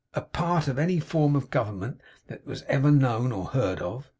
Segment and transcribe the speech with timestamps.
[0.15, 4.07] A part of any form of government that ever was known or heard of?